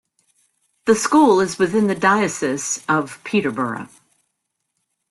The 0.85 0.95
school 0.95 1.39
is 1.41 1.59
within 1.59 1.85
the 1.85 1.93
Diocese 1.93 2.83
of 2.89 3.23
Peterborough. 3.23 3.87